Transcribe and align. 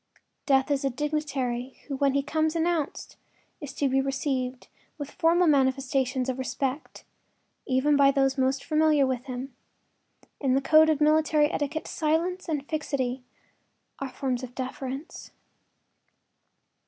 Death 0.47 0.71
is 0.71 0.83
a 0.83 0.89
dignitary 0.89 1.77
who 1.85 1.95
when 1.95 2.15
he 2.15 2.23
comes 2.23 2.55
announced 2.55 3.17
is 3.59 3.71
to 3.75 3.87
be 3.87 4.01
received 4.01 4.67
with 4.97 5.11
formal 5.11 5.45
manifestations 5.45 6.27
of 6.27 6.39
respect, 6.39 7.03
even 7.67 7.95
by 7.95 8.09
those 8.09 8.35
most 8.35 8.63
familiar 8.63 9.05
with 9.05 9.25
him. 9.25 9.53
In 10.39 10.55
the 10.55 10.59
code 10.59 10.89
of 10.89 11.01
military 11.01 11.51
etiquette 11.53 11.87
silence 11.87 12.49
and 12.49 12.67
fixity 12.67 13.21
are 13.99 14.09
forms 14.09 14.41
of 14.41 14.55
deference. 14.55 15.29